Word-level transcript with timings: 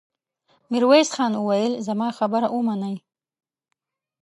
ميرويس 0.71 1.09
خان 1.15 1.33
وويل: 1.39 1.73
زما 1.87 2.07
خبره 2.17 2.47
ومنئ! 2.55 2.95